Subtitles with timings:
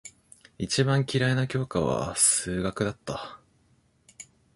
[0.57, 3.39] 一番嫌いな教科は数学だった。